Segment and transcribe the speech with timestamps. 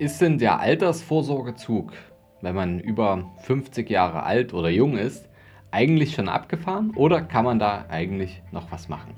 [0.00, 1.92] Ist denn der Altersvorsorgezug,
[2.40, 5.28] wenn man über 50 Jahre alt oder jung ist,
[5.72, 9.14] eigentlich schon abgefahren oder kann man da eigentlich noch was machen?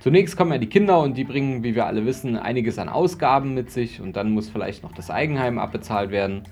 [0.00, 3.52] Zunächst kommen ja die Kinder und die bringen, wie wir alle wissen, einiges an Ausgaben
[3.52, 6.44] mit sich und dann muss vielleicht noch das Eigenheim abbezahlt werden.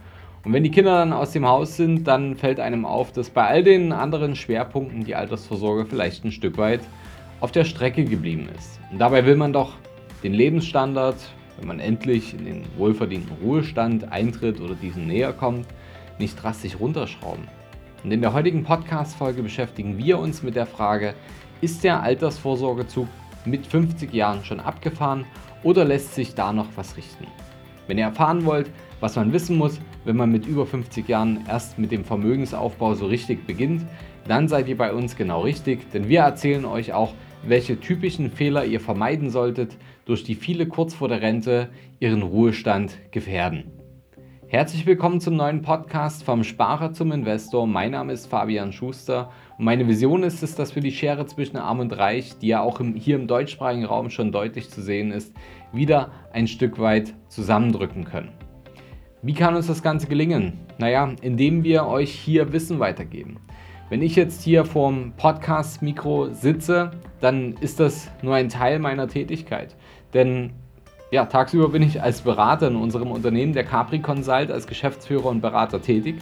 [0.45, 3.47] Und wenn die Kinder dann aus dem Haus sind, dann fällt einem auf, dass bei
[3.47, 6.81] all den anderen Schwerpunkten die Altersvorsorge vielleicht ein Stück weit
[7.41, 8.79] auf der Strecke geblieben ist.
[8.91, 9.73] Und dabei will man doch
[10.23, 11.17] den Lebensstandard
[11.59, 15.67] wenn man endlich in den wohlverdienten Ruhestand eintritt oder diesen näher kommt,
[16.19, 17.49] nicht drastisch runterschrauben.
[18.05, 21.15] Und in der heutigen Podcast-Folge beschäftigen wir uns mit der Frage,
[21.61, 23.07] ist der Altersvorsorgezug
[23.45, 25.25] mit 50 Jahren schon abgefahren
[25.63, 27.27] oder lässt sich da noch was richten?
[27.87, 31.79] Wenn ihr erfahren wollt, was man wissen muss, wenn man mit über 50 Jahren erst
[31.79, 33.87] mit dem Vermögensaufbau so richtig beginnt,
[34.27, 38.65] dann seid ihr bei uns genau richtig, denn wir erzählen euch auch, welche typischen Fehler
[38.65, 43.65] ihr vermeiden solltet, durch die viele kurz vor der Rente ihren Ruhestand gefährden.
[44.47, 47.67] Herzlich willkommen zum neuen Podcast vom Sparer zum Investor.
[47.67, 51.57] Mein Name ist Fabian Schuster und meine Vision ist es, dass wir die Schere zwischen
[51.57, 55.11] Arm und Reich, die ja auch im, hier im deutschsprachigen Raum schon deutlich zu sehen
[55.11, 55.35] ist,
[55.73, 58.33] wieder ein Stück weit zusammendrücken können.
[59.23, 60.59] Wie kann uns das Ganze gelingen?
[60.79, 63.39] Naja, indem wir euch hier Wissen weitergeben.
[63.93, 69.77] Wenn ich jetzt hier vorm Podcast-Mikro sitze, dann ist das nur ein Teil meiner Tätigkeit.
[70.15, 70.55] Denn
[71.11, 75.43] ja, tagsüber bin ich als Berater in unserem Unternehmen, der Capri Consult, als Geschäftsführer und
[75.43, 76.15] Berater tätig.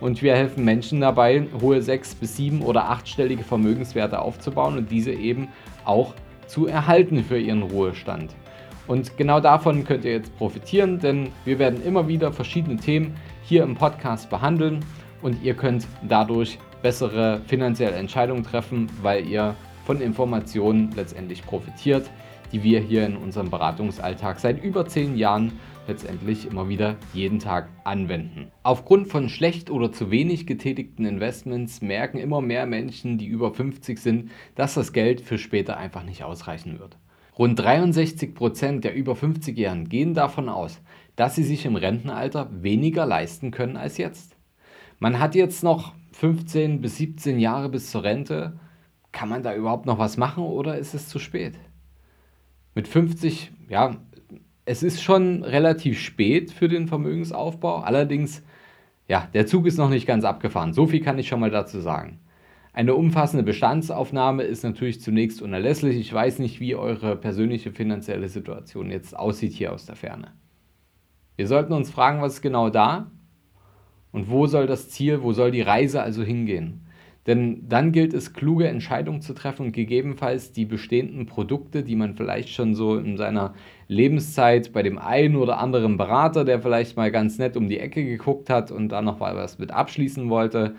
[0.00, 5.12] Und wir helfen Menschen dabei, hohe sechs- bis sieben- oder achtstellige Vermögenswerte aufzubauen und diese
[5.12, 5.48] eben
[5.84, 6.14] auch
[6.46, 8.34] zu erhalten für ihren Ruhestand.
[8.86, 13.64] Und genau davon könnt ihr jetzt profitieren, denn wir werden immer wieder verschiedene Themen hier
[13.64, 14.82] im Podcast behandeln
[15.20, 22.10] und ihr könnt dadurch bessere finanzielle Entscheidungen treffen, weil ihr von Informationen letztendlich profitiert,
[22.52, 25.52] die wir hier in unserem Beratungsalltag seit über zehn Jahren
[25.86, 28.52] letztendlich immer wieder jeden Tag anwenden.
[28.62, 33.98] Aufgrund von schlecht oder zu wenig getätigten Investments merken immer mehr Menschen, die über 50
[33.98, 36.98] sind, dass das Geld für später einfach nicht ausreichen wird.
[37.38, 40.80] Rund 63 Prozent der über 50-Jährigen gehen davon aus,
[41.16, 44.36] dass sie sich im Rentenalter weniger leisten können als jetzt.
[44.98, 48.58] Man hat jetzt noch 15 bis 17 Jahre bis zur Rente.
[49.12, 51.54] Kann man da überhaupt noch was machen oder ist es zu spät?
[52.74, 53.96] Mit 50, ja,
[54.64, 57.82] es ist schon relativ spät für den Vermögensaufbau.
[57.82, 58.42] Allerdings,
[59.06, 60.72] ja, der Zug ist noch nicht ganz abgefahren.
[60.72, 62.18] So viel kann ich schon mal dazu sagen.
[62.72, 65.96] Eine umfassende Bestandsaufnahme ist natürlich zunächst unerlässlich.
[65.96, 70.32] Ich weiß nicht, wie eure persönliche finanzielle Situation jetzt aussieht hier aus der Ferne.
[71.36, 73.08] Wir sollten uns fragen, was ist genau da
[74.12, 76.82] und wo soll das Ziel, wo soll die Reise also hingehen?
[77.28, 82.14] Denn dann gilt es, kluge Entscheidungen zu treffen und gegebenenfalls die bestehenden Produkte, die man
[82.14, 83.52] vielleicht schon so in seiner
[83.86, 88.02] Lebenszeit bei dem einen oder anderen Berater, der vielleicht mal ganz nett um die Ecke
[88.02, 90.74] geguckt hat und dann noch mal was mit abschließen wollte,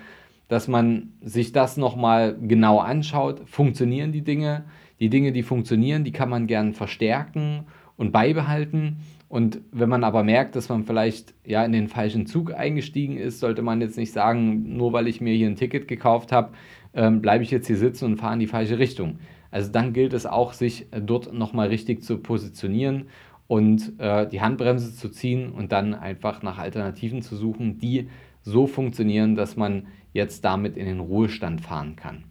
[0.48, 3.44] dass man sich das nochmal genau anschaut.
[3.46, 4.64] Funktionieren die Dinge?
[5.00, 8.98] Die Dinge, die funktionieren, die kann man gern verstärken und beibehalten.
[9.30, 13.40] Und wenn man aber merkt, dass man vielleicht ja in den falschen Zug eingestiegen ist,
[13.40, 16.52] sollte man jetzt nicht sagen, nur weil ich mir hier ein Ticket gekauft habe,
[16.96, 19.20] ähm, bleibe ich jetzt hier sitzen und fahre in die falsche Richtung.
[19.52, 23.06] Also dann gilt es auch, sich dort nochmal richtig zu positionieren
[23.48, 28.10] und äh, die Handbremse zu ziehen und dann einfach nach Alternativen zu suchen, die
[28.42, 32.24] so funktionieren, dass man jetzt damit in den Ruhestand fahren kann.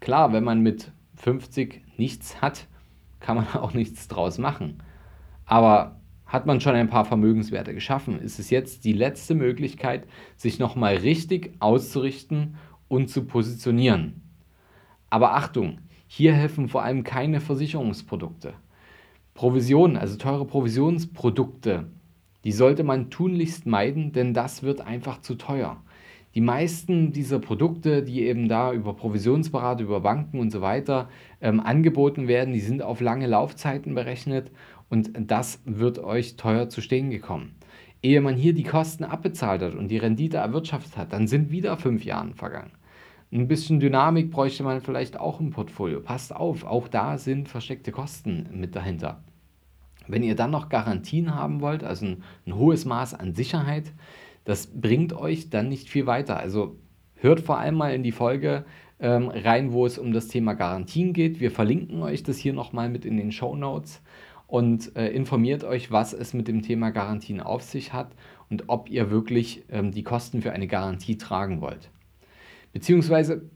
[0.00, 2.66] Klar, wenn man mit 50 nichts hat,
[3.20, 4.82] kann man auch nichts draus machen.
[5.46, 6.01] Aber
[6.32, 10.96] hat man schon ein paar Vermögenswerte geschaffen, ist es jetzt die letzte Möglichkeit, sich nochmal
[10.96, 12.56] richtig auszurichten
[12.88, 14.22] und zu positionieren.
[15.10, 18.54] Aber Achtung, hier helfen vor allem keine Versicherungsprodukte.
[19.34, 21.88] Provisionen, also teure Provisionsprodukte,
[22.44, 25.82] die sollte man tunlichst meiden, denn das wird einfach zu teuer.
[26.34, 31.10] Die meisten dieser Produkte, die eben da über Provisionsberater, über Banken und so weiter
[31.42, 34.50] ähm, angeboten werden, die sind auf lange Laufzeiten berechnet
[34.92, 37.54] und das wird euch teuer zu stehen gekommen.
[38.02, 41.78] Ehe man hier die Kosten abbezahlt hat und die Rendite erwirtschaftet hat, dann sind wieder
[41.78, 42.72] fünf Jahre vergangen.
[43.32, 46.00] Ein bisschen Dynamik bräuchte man vielleicht auch im Portfolio.
[46.00, 49.24] Passt auf, auch da sind versteckte Kosten mit dahinter.
[50.08, 53.90] Wenn ihr dann noch Garantien haben wollt, also ein, ein hohes Maß an Sicherheit,
[54.44, 56.36] das bringt euch dann nicht viel weiter.
[56.36, 56.76] Also
[57.14, 58.66] hört vor allem mal in die Folge
[59.00, 61.40] ähm, rein, wo es um das Thema Garantien geht.
[61.40, 64.02] Wir verlinken euch das hier nochmal mit in den Show Notes
[64.52, 68.14] und äh, informiert euch, was es mit dem Thema Garantien auf sich hat
[68.50, 71.88] und ob ihr wirklich ähm, die Kosten für eine Garantie tragen wollt.
[72.74, 73.48] Beziehungsweise,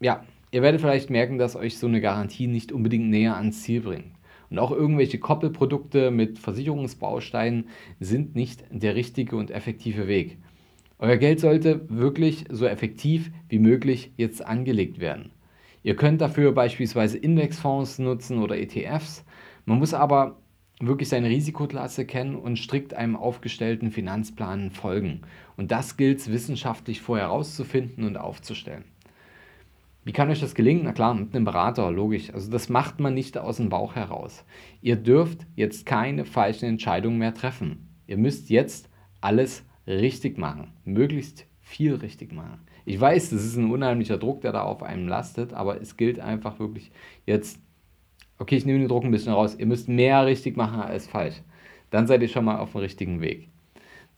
[0.00, 3.82] ja, ihr werdet vielleicht merken, dass euch so eine Garantie nicht unbedingt näher ans Ziel
[3.82, 4.14] bringt.
[4.48, 7.66] Und auch irgendwelche Koppelprodukte mit Versicherungsbausteinen
[8.00, 10.38] sind nicht der richtige und effektive Weg.
[10.98, 15.32] Euer Geld sollte wirklich so effektiv wie möglich jetzt angelegt werden.
[15.82, 19.22] Ihr könnt dafür beispielsweise Indexfonds nutzen oder ETFs.
[19.70, 20.40] Man muss aber
[20.80, 25.20] wirklich seine Risikoklasse kennen und strikt einem aufgestellten Finanzplan folgen.
[25.56, 28.82] Und das gilt es wissenschaftlich vorher herauszufinden und aufzustellen.
[30.02, 30.82] Wie kann euch das gelingen?
[30.86, 32.34] Na klar, mit einem Berater, logisch.
[32.34, 34.44] Also das macht man nicht aus dem Bauch heraus.
[34.82, 37.94] Ihr dürft jetzt keine falschen Entscheidungen mehr treffen.
[38.08, 38.90] Ihr müsst jetzt
[39.20, 42.58] alles richtig machen, möglichst viel richtig machen.
[42.86, 46.18] Ich weiß, das ist ein unheimlicher Druck, der da auf einem lastet, aber es gilt
[46.18, 46.90] einfach wirklich
[47.24, 47.60] jetzt,
[48.40, 51.42] okay, ich nehme den Druck ein bisschen raus, ihr müsst mehr richtig machen als falsch.
[51.90, 53.48] Dann seid ihr schon mal auf dem richtigen Weg.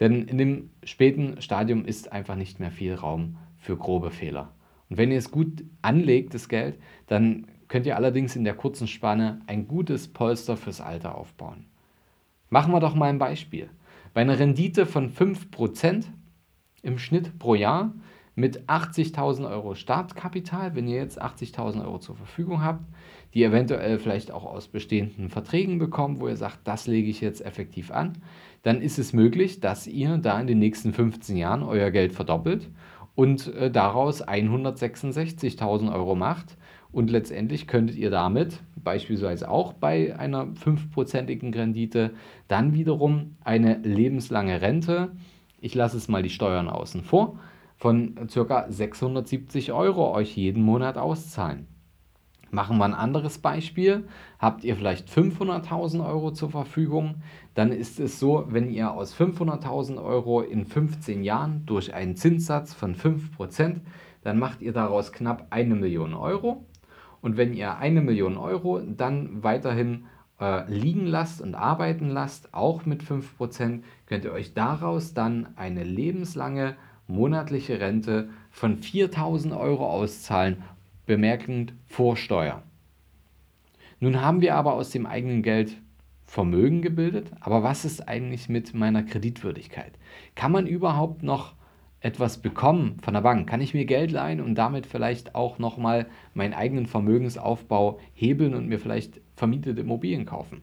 [0.00, 4.52] Denn in dem späten Stadium ist einfach nicht mehr viel Raum für grobe Fehler.
[4.88, 6.78] Und wenn ihr es gut anlegt, das Geld,
[7.08, 11.66] dann könnt ihr allerdings in der kurzen Spanne ein gutes Polster fürs Alter aufbauen.
[12.48, 13.70] Machen wir doch mal ein Beispiel.
[14.14, 16.04] Bei einer Rendite von 5%
[16.82, 17.92] im Schnitt pro Jahr
[18.34, 22.84] mit 80.000 Euro Startkapital, wenn ihr jetzt 80.000 Euro zur Verfügung habt,
[23.34, 27.44] die eventuell vielleicht auch aus bestehenden Verträgen bekommt, wo ihr sagt, das lege ich jetzt
[27.44, 28.18] effektiv an,
[28.62, 32.68] dann ist es möglich, dass ihr da in den nächsten 15 Jahren euer Geld verdoppelt
[33.14, 36.56] und äh, daraus 166.000 Euro macht.
[36.90, 42.12] Und letztendlich könntet ihr damit beispielsweise auch bei einer 5%igen Rendite
[42.48, 45.12] dann wiederum eine lebenslange Rente,
[45.60, 47.38] ich lasse es mal die Steuern außen vor,
[47.82, 48.66] von ca.
[48.68, 51.66] 670 Euro euch jeden Monat auszahlen.
[52.52, 54.04] Machen wir ein anderes Beispiel.
[54.38, 57.16] Habt ihr vielleicht 500.000 Euro zur Verfügung,
[57.54, 62.72] dann ist es so, wenn ihr aus 500.000 Euro in 15 Jahren durch einen Zinssatz
[62.72, 63.80] von 5%,
[64.22, 66.64] dann macht ihr daraus knapp eine Million Euro.
[67.20, 70.04] Und wenn ihr eine Million Euro dann weiterhin
[70.40, 75.82] äh, liegen lasst und arbeiten lasst, auch mit 5%, könnt ihr euch daraus dann eine
[75.82, 76.76] lebenslange
[77.06, 80.62] monatliche Rente von 4000 Euro auszahlen
[81.06, 82.62] bemerkend vor Steuer.
[84.00, 85.76] Nun haben wir aber aus dem eigenen Geld
[86.24, 89.92] Vermögen gebildet, aber was ist eigentlich mit meiner Kreditwürdigkeit?
[90.34, 91.54] Kann man überhaupt noch
[92.00, 93.48] etwas bekommen von der Bank?
[93.48, 98.66] Kann ich mir Geld leihen und damit vielleicht auch nochmal meinen eigenen Vermögensaufbau hebeln und
[98.66, 100.62] mir vielleicht vermietete Immobilien kaufen?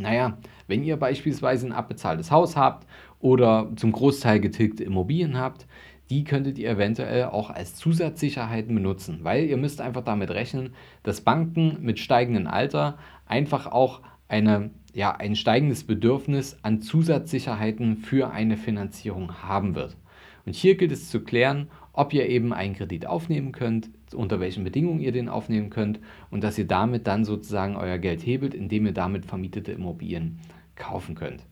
[0.00, 2.86] Naja, wenn ihr beispielsweise ein abbezahltes Haus habt
[3.20, 5.66] oder zum Großteil getilgte Immobilien habt,
[6.10, 10.74] die könntet ihr eventuell auch als Zusatzsicherheiten benutzen, weil ihr müsst einfach damit rechnen,
[11.04, 18.30] dass Banken mit steigendem Alter einfach auch eine, ja, ein steigendes Bedürfnis an Zusatzsicherheiten für
[18.30, 19.96] eine Finanzierung haben wird.
[20.46, 24.64] Und hier gilt es zu klären, ob ihr eben einen Kredit aufnehmen könnt, unter welchen
[24.64, 26.00] Bedingungen ihr den aufnehmen könnt
[26.30, 30.38] und dass ihr damit dann sozusagen euer Geld hebelt, indem ihr damit vermietete Immobilien
[30.76, 31.46] kaufen könnt.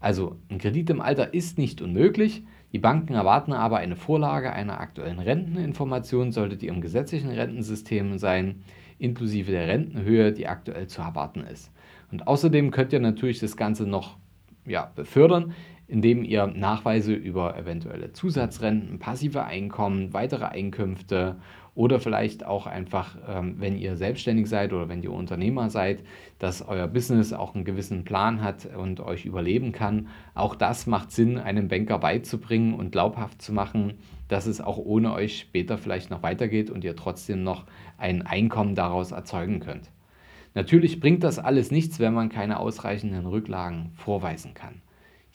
[0.00, 4.80] Also ein Kredit im Alter ist nicht unmöglich, die Banken erwarten aber eine Vorlage einer
[4.80, 8.62] aktuellen Renteninformation, solltet ihr im gesetzlichen Rentensystem sein,
[8.98, 11.72] inklusive der Rentenhöhe, die aktuell zu erwarten ist.
[12.10, 14.18] Und außerdem könnt ihr natürlich das Ganze noch
[14.66, 15.54] ja, befördern,
[15.88, 21.36] indem ihr Nachweise über eventuelle Zusatzrenten, passive Einkommen, weitere Einkünfte
[21.76, 26.02] oder vielleicht auch einfach, ähm, wenn ihr selbstständig seid oder wenn ihr Unternehmer seid,
[26.38, 30.08] dass euer Business auch einen gewissen Plan hat und euch überleben kann.
[30.34, 33.94] Auch das macht Sinn, einem Banker beizubringen und glaubhaft zu machen,
[34.28, 37.66] dass es auch ohne euch später vielleicht noch weitergeht und ihr trotzdem noch
[37.98, 39.90] ein Einkommen daraus erzeugen könnt.
[40.54, 44.80] Natürlich bringt das alles nichts, wenn man keine ausreichenden Rücklagen vorweisen kann.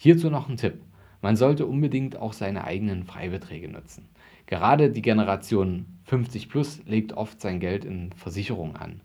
[0.04, 0.82] Hierzu noch ein Tipp.
[1.22, 4.10] Man sollte unbedingt auch seine eigenen Freibeträge nutzen.
[4.48, 9.02] Gerade die Generation 50 plus legt oft sein Geld in Versicherungen an.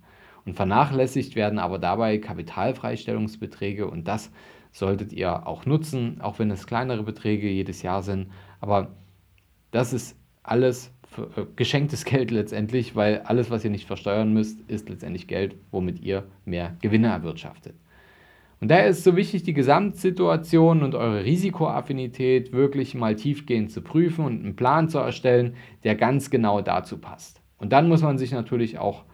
[0.46, 4.30] Und vernachlässigt werden aber dabei Kapitalfreistellungsbeträge und das
[4.72, 8.30] solltet ihr auch nutzen, auch wenn es kleinere Beträge jedes Jahr sind.
[8.62, 8.88] Aber
[9.72, 14.88] das ist alles äh, geschenktes Geld letztendlich, weil alles, was ihr nicht versteuern müsst, ist
[14.88, 17.74] letztendlich Geld, womit ihr mehr Gewinne erwirtschaftet.
[18.60, 23.82] Und daher ist es so wichtig, die Gesamtsituation und eure Risikoaffinität wirklich mal tiefgehend zu
[23.82, 27.42] prüfen und einen Plan zu erstellen, der ganz genau dazu passt.
[27.58, 29.04] Und dann muss man sich natürlich auch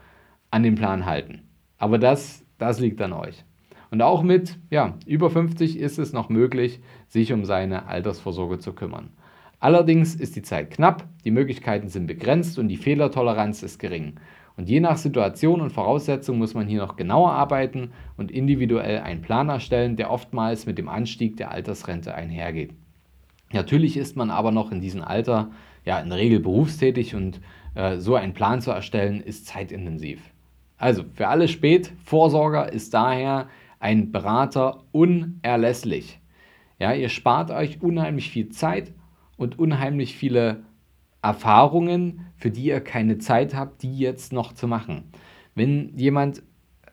[0.50, 1.42] an den Plan halten.
[1.78, 3.44] Aber das, das liegt an euch.
[3.90, 8.72] Und auch mit ja, über 50 ist es noch möglich, sich um seine Altersvorsorge zu
[8.72, 9.11] kümmern.
[9.58, 14.14] Allerdings ist die Zeit knapp, die Möglichkeiten sind begrenzt und die Fehlertoleranz ist gering.
[14.56, 19.23] Und je nach Situation und Voraussetzung muss man hier noch genauer arbeiten und individuell einen
[19.23, 22.75] Plan erstellen, der oftmals mit dem Anstieg der Altersrente einhergeht.
[23.52, 25.50] Natürlich ist man aber noch in diesem Alter
[25.85, 27.40] ja in der Regel berufstätig und
[27.75, 30.21] äh, so einen Plan zu erstellen ist zeitintensiv.
[30.76, 36.21] Also für alle Spätvorsorger ist daher ein Berater unerlässlich.
[36.78, 38.92] Ja, ihr spart euch unheimlich viel Zeit
[39.37, 40.64] und unheimlich viele
[41.23, 45.05] Erfahrungen, für die ihr keine Zeit habt, die jetzt noch zu machen.
[45.55, 46.43] Wenn jemand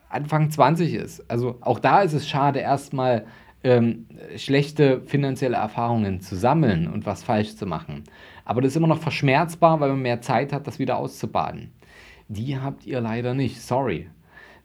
[0.08, 3.26] Anfang 20 ist, also auch da ist es schade, erstmal
[3.64, 4.06] ähm,
[4.38, 8.04] schlechte finanzielle Erfahrungen zu sammeln und was falsch zu machen.
[8.46, 11.72] Aber das ist immer noch verschmerzbar, weil man mehr Zeit hat, das wieder auszubaden.
[12.28, 14.10] Die habt ihr leider nicht, sorry.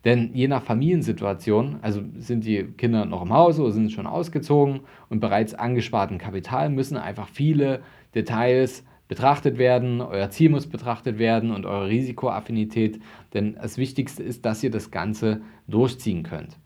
[0.05, 4.81] Denn je nach Familiensituation, also sind die Kinder noch im Haus oder sind schon ausgezogen
[5.09, 7.83] und bereits angesparten Kapital, müssen einfach viele
[8.15, 13.01] Details betrachtet werden, euer Ziel muss betrachtet werden und eure Risikoaffinität.
[13.35, 16.59] Denn das Wichtigste ist, dass ihr das Ganze durchziehen könnt.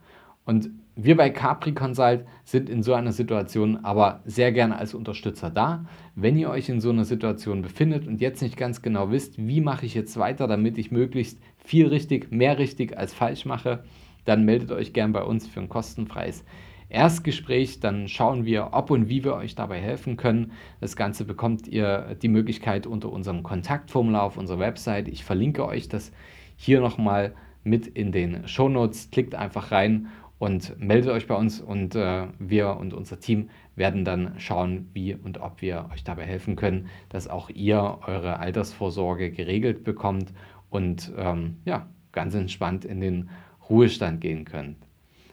[0.45, 5.49] Und wir bei Capri Consult sind in so einer Situation aber sehr gerne als Unterstützer
[5.49, 5.85] da.
[6.17, 9.61] Wenn ihr euch in so einer Situation befindet und jetzt nicht ganz genau wisst, wie
[9.61, 13.85] mache ich jetzt weiter, damit ich möglichst viel richtig, mehr richtig als falsch mache,
[14.25, 16.45] dann meldet euch gern bei uns für ein kostenfreies
[16.89, 17.81] Erstgespräch.
[17.81, 20.53] Dann schauen wir, ob und wie wir euch dabei helfen können.
[20.81, 25.09] Das Ganze bekommt ihr die Möglichkeit unter unserem Kontaktformular auf unserer Website.
[25.09, 26.13] Ich verlinke euch das
[26.57, 29.11] hier nochmal mit in den Shownotes.
[29.11, 34.05] Klickt einfach rein und meldet euch bei uns und äh, wir und unser Team werden
[34.05, 39.31] dann schauen, wie und ob wir euch dabei helfen können, dass auch ihr eure Altersvorsorge
[39.31, 40.33] geregelt bekommt
[40.71, 43.31] und ähm, ja, ganz entspannt in den
[43.69, 44.88] Ruhestand gehen könnt.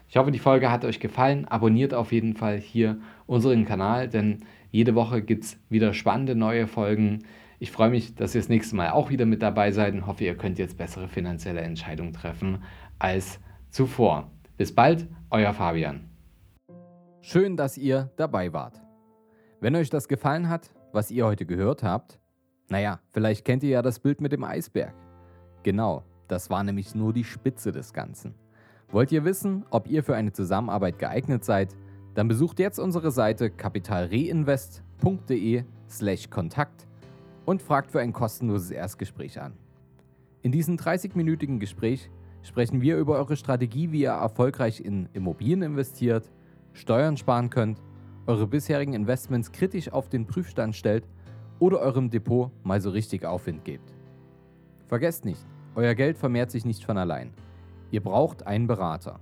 [0.08, 1.46] Ich hoffe, die Folge hat euch gefallen.
[1.46, 6.68] Abonniert auf jeden Fall hier unseren Kanal, denn jede Woche gibt es wieder spannende neue
[6.68, 7.24] Folgen.
[7.60, 10.24] Ich freue mich, dass ihr das nächste Mal auch wieder mit dabei seid und hoffe,
[10.24, 12.64] ihr könnt jetzt bessere finanzielle Entscheidungen treffen
[13.00, 14.32] als zuvor.
[14.58, 16.10] Bis bald, euer Fabian.
[17.22, 18.82] Schön, dass ihr dabei wart.
[19.60, 22.20] Wenn euch das gefallen hat, was ihr heute gehört habt,
[22.70, 24.94] naja, vielleicht kennt ihr ja das Bild mit dem Eisberg.
[25.64, 28.36] Genau, das war nämlich nur die Spitze des Ganzen.
[28.96, 31.76] Wollt ihr wissen, ob ihr für eine Zusammenarbeit geeignet seid?
[32.14, 36.88] Dann besucht jetzt unsere Seite kapitalreinvest.de/slash Kontakt
[37.44, 39.52] und fragt für ein kostenloses Erstgespräch an.
[40.44, 42.10] In diesem 30-minütigen Gespräch
[42.42, 46.32] sprechen wir über eure Strategie, wie ihr erfolgreich in Immobilien investiert,
[46.72, 47.82] Steuern sparen könnt,
[48.28, 51.06] eure bisherigen Investments kritisch auf den Prüfstand stellt
[51.60, 53.94] oder eurem Depot mal so richtig Aufwind gebt.
[54.88, 57.34] Vergesst nicht, euer Geld vermehrt sich nicht von allein.
[57.92, 59.20] Ihr braucht einen Berater.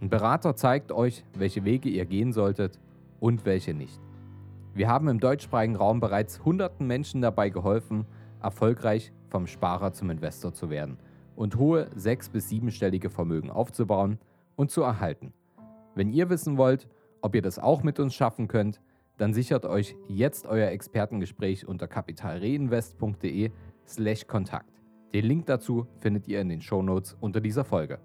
[0.00, 2.78] Ein Berater zeigt euch, welche Wege ihr gehen solltet
[3.20, 4.00] und welche nicht.
[4.74, 8.04] Wir haben im deutschsprachigen Raum bereits hunderten Menschen dabei geholfen,
[8.42, 10.98] erfolgreich vom Sparer zum Investor zu werden
[11.34, 14.18] und hohe sechs- bis siebenstellige Vermögen aufzubauen
[14.54, 15.32] und zu erhalten.
[15.94, 16.88] Wenn ihr wissen wollt,
[17.22, 18.80] ob ihr das auch mit uns schaffen könnt,
[19.16, 24.75] dann sichert euch jetzt euer Expertengespräch unter kapitalreinvest.de/kontakt.
[25.14, 27.98] Den Link dazu findet ihr in den Shownotes unter dieser Folge.